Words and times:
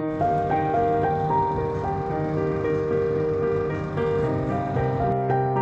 you 0.00 0.33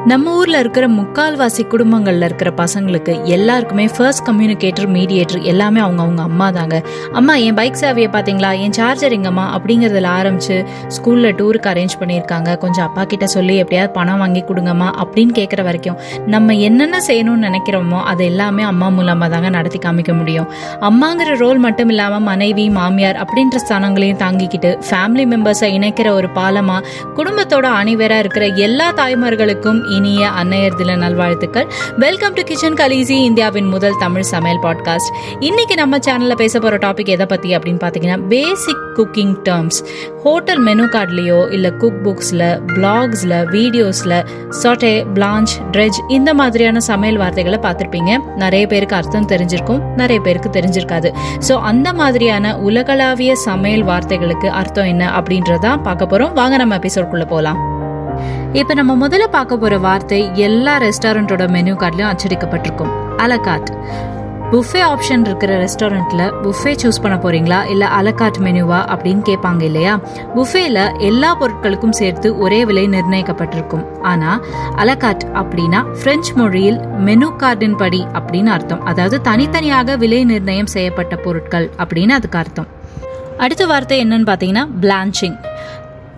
நம்ம 0.06 0.34
ஊர்ல 0.34 0.58
இருக்கிற 0.58 0.88
முக்கால்வாசி 0.88 1.62
குடும்பங்கள்ல 1.70 2.24
இருக்கிற 2.24 2.50
பசங்களுக்கு 2.50 3.24
எல்லாருக்குமே 3.24 3.88
ஃபர்ஸ்ட் 3.96 4.26
கம்யூனிகேட்டர் 4.28 4.88
மீடியேட்டர் 4.88 5.42
எல்லாமே 5.42 5.80
அவங்க 5.80 6.02
அவங்க 6.02 6.22
அம்மா 6.22 6.50
தாங்க 6.50 6.82
அம்மா 7.12 7.34
என் 7.34 7.54
பைக் 7.54 7.78
சேவையை 7.80 8.08
பாத்தீங்களா? 8.10 8.58
என் 8.58 8.72
சார்ஜர் 8.72 9.12
எங்கம்மா? 9.12 9.44
அப்படிங்கறதுல 9.56 10.08
ஆரம்பிச்சு 10.18 10.66
ஸ்கூல்ல 10.88 11.30
டூருக்கு 11.38 11.70
அரேஞ்ச் 11.72 11.94
பண்ணியிருக்காங்க. 12.00 12.58
கொஞ்சம் 12.58 12.84
அப்பா 12.84 13.04
கிட்ட 13.04 13.26
சொல்லி 13.26 13.56
எப்படியாவது 13.56 13.92
பணம் 13.92 14.18
வாங்கி 14.18 14.40
கொடுங்கம்மா 14.40 14.88
அப்படின்னு 15.02 15.32
கேட்குற 15.34 15.62
வரைக்கும் 15.62 15.96
நம்ம 16.26 16.54
என்னென்ன 16.54 16.98
செய்யணும்னு 17.06 17.46
நினைக்கிறோமோ 17.48 18.02
அது 18.02 18.24
எல்லாமே 18.24 18.62
அம்மா 18.62 18.88
மூலமா 18.88 19.30
தாங்க 19.30 19.48
நடத்தி 19.48 19.78
காமிக்க 19.78 20.16
முடியும். 20.16 20.48
அம்மாங்கிற 20.80 21.36
ரோல் 21.36 21.58
மட்டும் 21.58 21.88
இல்லாம 21.88 22.20
மனைவி 22.20 22.70
மாமியார் 22.70 23.24
அப்படின்ற 23.24 23.56
ஸ்தானங்களையும் 23.68 24.20
தாங்கிக்கிட்டு 24.24 24.78
ஃபேமிலி 24.90 25.26
மெம்பர்ஸை 25.32 25.70
இணைக்கிற 25.78 26.08
ஒரு 26.10 26.28
பாலமா 26.34 26.82
குடும்பத்தோட 27.16 27.66
அணிவரா 27.80 28.18
இருக்கிற 28.18 28.46
எல்லா 28.46 28.92
தாய்மார்களுக்கும் 28.92 29.90
இனிய 29.96 30.28
அன்னையர் 30.28 30.74
தின 30.74 30.96
நல்வாழ்த்துக்கள். 30.96 31.66
வெல்கம் 31.98 32.32
டு 32.32 32.42
கிச்சன் 32.42 32.74
கலீசி 32.74 33.10
இந்தியாவின் 33.10 33.66
முதல் 33.66 33.96
தமிழ் 33.98 34.22
சமையல் 34.22 34.62
பாட்காஸ்ட் 34.62 35.10
இன்னைக்கு 35.40 35.74
நம்ம 35.74 35.98
சேனல்ல 35.98 36.34
பேச 36.34 36.58
போற 36.58 36.76
டாபிக் 36.76 37.06
எதை 37.06 37.26
பத்தி 37.26 37.56
அப்படின்னு 37.56 37.80
பாத்தீங்கன்னா 37.84 38.26
basic 38.26 38.80
cooking 38.96 39.36
terms 39.44 39.78
hotel 40.22 40.58
menu 40.58 40.84
கார்ட்லயோ 40.84 41.52
இல்ல 41.52 41.70
குக் 41.70 41.98
புக்ஸ்ல 42.02 42.60
பிளாக்ஸ்ல 42.66 43.44
வீடியோஸ்ல 43.52 44.26
சொட்டே 44.62 45.06
பிளான்ச் 45.14 45.54
ட்ரெஜ் 45.72 45.98
இந்த 46.08 46.34
மாதிரியான 46.34 46.80
சமையல் 46.80 47.18
வார்த்தைகளை 47.18 47.58
பார்த்துருப்பீங்க. 47.58 48.18
நிறைய 48.36 48.66
பேருக்கு 48.66 48.96
அர்த்தம் 48.96 49.28
தெரிஞ்சிருக்கும் 49.28 49.80
நிறைய 49.96 50.20
பேருக்கு 50.20 50.50
தெரிஞ்சிருக்காது. 50.50 51.14
ஸோ 51.48 51.52
அந்த 51.52 51.92
மாதிரியான 51.92 52.58
உலகளாவிய 52.58 53.34
சமையல் 53.34 53.84
வார்த்தைகளுக்கு 53.84 54.46
அர்த்தம் 54.46 54.86
என்ன 54.86 55.10
அப்படின்றதான் 55.18 55.82
பார்க்க 55.82 56.04
போறோம். 56.04 56.32
வாங்க 56.32 56.56
நம்ம 56.56 56.76
எபிசோட்குள்ள 56.76 57.26
போலாம். 57.26 57.71
இப்ப 58.52 58.74
நம்ம 58.74 59.08
முதல்ல 59.08 59.26
பார்க்க 59.30 59.56
போற 59.56 59.78
வார்த்தை 59.78 60.30
எல்லா 60.34 60.78
ரெஸ்டாரண்டோட 60.78 61.50
மெனு 61.50 61.72
கார்ட்லயும் 61.72 62.12
அச்சடிக்கப்பட்டிருக்கும். 62.12 62.92
A la carte 63.16 63.70
buffet 64.50 64.80
option 64.82 65.20
இருக்கிற 65.20 65.64
ரெஸ்டாரண்ட்ல 65.64 66.22
புஃபே 66.42 66.72
சூஸ் 66.82 67.00
பண்ண 67.02 67.16
போறீங்களா? 67.16 67.66
இல்ல 67.66 67.88
அலகாட் 68.00 68.38
மெனுவா 68.38 68.80
அப்படின்னு 68.94 69.22
கேட்பாங்க 69.28 69.62
இல்லையா? 69.62 70.00
புஃபேல 70.36 70.98
எல்லா 70.98 71.36
பொருட்களுக்கும் 71.40 71.90
சேர்த்து 71.90 72.38
ஒரே 72.38 72.64
விலை 72.64 72.88
நிர்ணயிக்கப்பட்டிருக்கும். 72.88 73.84
ஆனா 74.02 74.40
அலகாட் 74.76 75.24
அப்படின்னா 75.34 75.86
பிரெஞ்சு 76.02 76.34
மொழியில் 76.34 76.78
மெனு 76.80 77.30
கார்டின் 77.38 77.76
படி 77.76 78.06
அப்படின்னு 78.12 78.46
அர்த்தம். 78.46 78.84
அதாவது 78.84 79.20
தனித்தனியாக 79.20 79.96
விலை 79.96 80.24
நிர்ணயம் 80.24 80.66
செய்யப்பட்ட 80.66 81.16
பொருட்கள் 81.16 81.70
அப்படின்னு 81.78 82.08
அதுக்கு 82.08 82.38
அர்த்தம். 82.38 82.66
அடுத்த 83.38 83.66
வார்த்தை 83.66 84.04
என்னன்னு 84.04 84.28
பாத்தீங்கன்னா 84.30 84.66
பிளான்ச்சிங் 84.80 85.36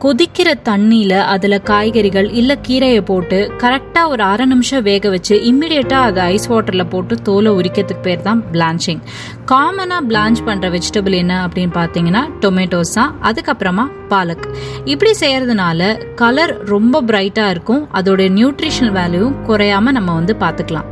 கொதிக்கிற 0.05 0.49
தண்ணியில 0.65 1.13
அதுல 1.13 1.59
காய்கறிகள் 1.59 2.31
இல்ல 2.31 2.59
கீரையை 2.69 3.01
போட்டு 3.01 3.51
கரெக்டா 3.59 4.09
ஒரு 4.09 4.23
அரை 4.23 4.47
நிமிஷம் 4.47 4.83
வேக 4.83 5.09
வச்சு 5.09 5.37
இம்மிடியட்டா 5.37 5.93
அதை 5.93 6.23
ஐஸ் 6.23 6.53
வாட்டர்ல 6.53 6.89
போட்டு 6.89 7.23
தோலை 7.23 7.53
உரிக்கிறதுக்கு 7.53 8.03
பேர் 8.03 8.23
தான் 8.23 8.45
பிளான்ச்சிங் 8.53 9.01
காமனா 9.47 9.99
பிளான்ச் 10.09 10.45
பண்ற 10.45 10.71
வெஜிடபிள் 10.71 11.15
என்ன 11.15 11.47
அப்படின்னு 11.47 11.71
பாத்தீங்கன்னா 11.81 12.23
டொமேட்டோஸ் 12.41 12.95
தான் 12.95 13.15
அதுக்கப்புறமா 13.23 13.87
பாலக். 14.09 14.47
இப்படி 14.85 15.13
செய்யறதுனால 15.21 16.15
கலர் 16.15 16.65
ரொம்ப 16.65 17.03
பிரைட்டா 17.03 17.51
இருக்கும். 17.51 17.89
அதோட 17.93 18.23
நியூட்ரிஷனல் 18.39 18.95
வேல்யூ 19.01 19.33
குறையாம 19.47 19.81
நம்ம 19.81 20.15
வந்து 20.15 20.37
பாத்துக்கலாம் 20.41 20.91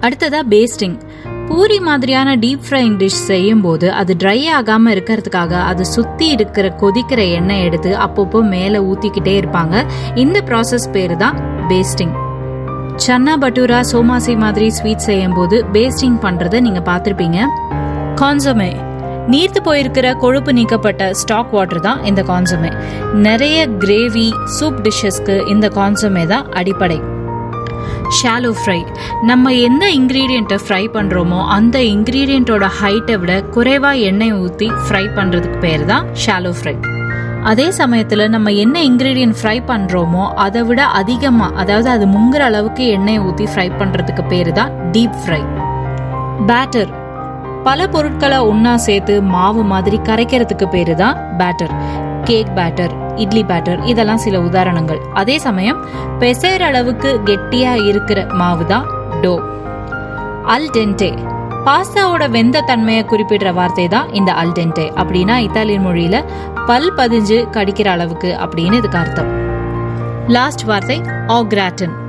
அடுத்ததா 0.00 0.40
பேஸ்டிங் 0.50 0.98
பூரி 1.48 1.80
மாதிரியான 1.80 2.36
டீப் 2.36 2.64
ஃப்ரைங் 2.66 2.96
டிஷ் 3.00 3.22
செய்யும் 3.28 3.60
போது 3.60 3.92
அது 3.92 4.14
ட்ரை 4.22 4.38
ஆகாம 4.58 4.92
இருக்கிறதுக்காக 4.94 5.52
அது 5.70 5.84
சுத்தி 5.86 6.26
இருக்கிற 6.26 6.68
கொதிக்கிற 6.82 7.30
எண்ணெய் 7.30 7.62
எடுத்து 7.62 7.96
அப்பப்போ 7.96 8.42
மேல 8.42 8.80
ஊத்திக்கிட்டே 8.82 9.34
இருப்பாங்க. 9.40 9.84
இந்த 10.14 10.40
ப்ராசஸ் 10.48 10.86
பேரு 10.92 11.16
தான் 11.16 11.36
பேஸ்டிங் 11.68 12.14
சன்னா 12.96 13.34
பட்டூரா 13.42 13.80
சோமாசி 13.92 14.36
மாதிரி 14.36 14.70
ஸ்வீட் 14.70 15.06
செய்யும் 15.08 15.32
போது 15.32 15.58
பேஸ்டிங் 15.72 16.18
பண்றத 16.24 16.60
நீங்க 16.60 16.82
பார்த்துருப்பீங்க. 16.90 17.38
கான்சமே 18.20 18.70
நீர்த்து 19.32 19.60
போயிருக்கிற 19.64 20.06
கொழுப்பு 20.18 20.52
நீக்கப்பட்ட 20.52 21.12
ஸ்டாக் 21.12 21.50
வாட்டர் 21.50 21.80
தான் 21.80 22.04
இந்த 22.04 22.22
கான்சமே 22.22 22.70
நிறைய 23.26 23.68
கிரேவி 23.84 24.28
சூப் 24.58 24.80
டிஷ்ஷஸ்க்கு 24.86 25.36
இந்த 25.46 25.68
கான்சமே 25.68 26.26
தான் 26.26 26.46
அடிப்படை. 26.52 27.11
ஷாலோ 28.18 28.52
ஃப்ரை 28.58 28.78
நம்ம 29.24 29.52
எந்த 29.66 29.84
இன்க்ரீடியண்ட்டை 29.96 30.58
ஃப்ரை 30.62 30.82
பண்ணுறோமோ 30.94 31.40
அந்த 31.54 31.76
இன்க்ரீடியண்ட்டோட 31.92 32.66
ஹைட்டை 32.78 33.16
விட 33.18 33.34
குறைவாக 33.54 34.06
எண்ணெய் 34.08 34.36
ஊற்றி 34.40 34.68
ஃப்ரை 34.84 35.04
பண்ணுறதுக்கு 35.16 35.60
பேர் 35.60 35.84
தான் 35.84 36.06
ஷாலோ 36.24 36.52
ஃப்ரை 36.52 36.74
அதே 37.46 37.68
சமயத்தில் 37.78 38.24
நம்ம 38.28 38.48
என்ன 38.60 38.76
இன்க்ரீடியன்ட் 38.84 39.38
ஃப்ரை 39.38 39.56
பண்ணுறோமோ 39.68 40.24
அதை 40.38 40.60
விட 40.62 40.82
அதிகமாக 40.98 41.56
அதாவது 41.56 41.88
அது 41.90 42.06
முங்குற 42.08 42.44
அளவுக்கு 42.44 42.84
எண்ணெய் 42.92 43.22
ஊற்றி 43.22 43.46
ஃப்ரை 43.52 43.68
பண்ணுறதுக்கு 43.80 44.24
பேர் 44.28 44.52
தான் 44.52 44.74
டீப் 44.92 45.18
ஃப்ரை 45.22 45.42
பேட்டர் 46.48 46.92
பல 47.64 47.86
பொருட்களை 47.88 48.38
ஒன்றா 48.46 48.76
சேர்த்து 48.84 49.16
மாவு 49.32 49.62
மாதிரி 49.64 49.98
கரைக்கிறதுக்கு 50.08 50.66
பேரு 50.68 50.94
தான் 50.96 51.18
batter 51.38 51.74
cake 52.24 52.52
batter 52.56 52.92
idli 53.16 53.42
batter 53.42 53.80
இதெல்லாம் 53.84 54.16
சில 54.16 54.40
உதாரணங்கள். 54.40 55.00
அதே 55.12 55.38
சமயம் 55.38 55.84
பெசேர் 56.18 56.62
அளவுக்கு 56.62 57.20
கெட்டியா 57.24 57.86
இருக்கிற 57.88 58.26
மாவு 58.26 58.66
தான் 58.66 58.86
டோ 59.20 59.34
அல்டென்டே 60.46 61.10
பாஸ்தாவோட 61.66 62.30
வெந்த 62.30 62.60
தன்மையை 62.60 63.04
குறிப்பிடுற 63.04 63.52
வார்த்தை 63.52 63.88
தான் 63.88 64.12
இந்த 64.12 64.32
அல்டென்டே 64.32 64.86
அப்படின்னா 64.96 65.36
இத்தாலியன் 65.36 65.86
மொழியில 65.86 66.24
பல் 66.66 66.92
பதிஞ்சு 66.96 67.38
கடிக்கிற 67.50 67.88
அளவுக்கு 67.88 68.38
அப்படின்னு 68.44 68.72
இதுக்கு 68.72 68.98
அர்த்தம். 68.98 69.30
லாஸ்ட் 70.28 70.64
வார்த்தை 70.64 71.00
ஆக்ராட்டன் 71.26 72.01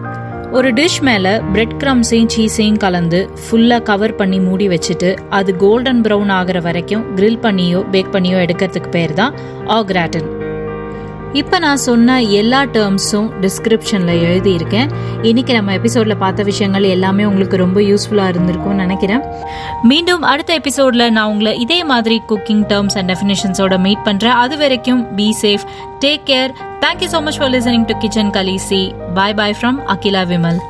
ஒரு 0.53 0.69
டிஷ் 0.71 0.99
மேல 1.01 1.27
பிரெட் 1.53 1.77
கிரம்ஸையும் 1.81 2.31
சீஸையும் 2.33 2.77
கலந்து 2.77 3.19
ஃபுல்லா 3.39 3.77
கவர் 3.81 4.15
பண்ணி 4.15 4.39
மூடி 4.39 4.67
வச்சுட்டு 4.67 5.09
அது 5.29 5.51
கோல்டன் 5.57 6.01
ப்ரௌன் 6.01 6.31
ஆகிற 6.31 6.59
வரைக்கும் 6.59 7.05
கிரில் 7.15 7.39
பண்ணியோ 7.39 7.81
பேக் 7.91 8.13
பண்ணியோ 8.13 8.39
எடுக்கிறதுக்கு 8.39 8.89
பேர் 8.89 9.13
தான் 9.13 9.33
ஆக்ராட்டன் 9.71 10.27
இப்போ 11.41 11.59
நான் 11.59 11.79
சொன்ன 11.85 12.15
எல்லா 12.39 12.59
டேர்ம்ஸும் 12.75 13.29
டிஸ்கிரிப்ஷனில் 13.43 14.19
எழுதியிருக்கேன். 14.27 14.89
இன்னைக்கு 15.29 15.53
நம்ம 15.53 15.73
எபிசோடில் 15.79 16.15
பார்த்த 16.23 16.43
விஷயங்கள் 16.49 16.85
எல்லாமே 16.95 17.23
உங்களுக்கு 17.29 17.57
ரொம்ப 17.63 17.79
யூஸ்ஃபுல்லாக 17.81 18.31
இருந்திருக்கும்னு 18.33 18.83
நினைக்கிறேன். 18.85 19.23
மீண்டும் 19.91 20.21
அடுத்த 20.31 20.53
எபிசோடில் 20.53 21.05
நான் 21.11 21.31
உங்களை 21.31 21.53
இதே 21.63 21.79
மாதிரி 21.83 22.21
குக்கிங் 22.31 22.63
டேர்ம்ஸ் 22.73 22.97
அண்ட் 22.99 23.11
டெஃபினேஷன்ஸோட 23.13 23.77
மீட் 23.85 24.05
பண்ணுறேன் 24.09 24.37
அது 24.43 24.57
வரைக்கும் 24.57 25.01
be 25.15 25.27
safe 25.41 25.65
take 26.05 26.25
care 26.31 26.53
thank you 26.85 27.09
so 27.15 27.21
much 27.27 27.39
for 27.39 27.53
listening 27.55 27.87
to 27.91 27.97
kitchen 28.03 28.31
Khaleesi 28.37 28.83
bye 29.13 29.37
bye 29.41 29.57
from 29.59 29.79
Akila 29.95 30.23
Vimal 30.33 30.61